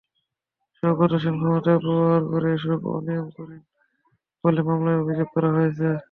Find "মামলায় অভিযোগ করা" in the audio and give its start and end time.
4.67-5.49